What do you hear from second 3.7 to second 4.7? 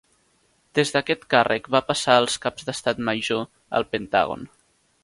al Pentàgon.